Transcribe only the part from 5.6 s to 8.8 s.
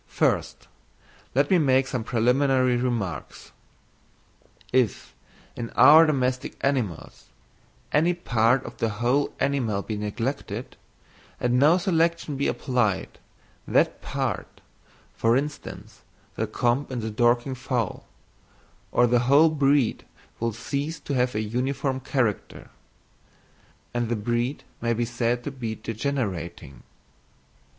our domestic animals, any part or